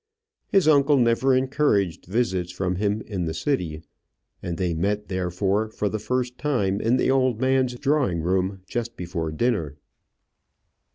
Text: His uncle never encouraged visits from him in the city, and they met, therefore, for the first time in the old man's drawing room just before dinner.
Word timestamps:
His 0.47 0.67
uncle 0.67 0.97
never 0.97 1.35
encouraged 1.35 2.07
visits 2.07 2.51
from 2.51 2.77
him 2.77 3.03
in 3.05 3.25
the 3.25 3.35
city, 3.35 3.83
and 4.41 4.57
they 4.57 4.73
met, 4.73 5.09
therefore, 5.09 5.69
for 5.69 5.89
the 5.89 5.99
first 5.99 6.39
time 6.39 6.81
in 6.81 6.97
the 6.97 7.11
old 7.11 7.39
man's 7.39 7.75
drawing 7.77 8.21
room 8.23 8.61
just 8.65 8.97
before 8.97 9.31
dinner. 9.31 9.75